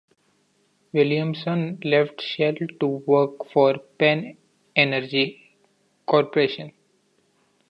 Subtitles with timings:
[0.93, 4.35] Williamson left Shell to work for Pan
[4.75, 5.55] Energy
[6.07, 6.71] Corporation.